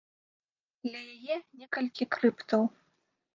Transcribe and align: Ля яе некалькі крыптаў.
Ля 0.91 1.01
яе 1.17 1.37
некалькі 1.59 2.09
крыптаў. 2.17 2.61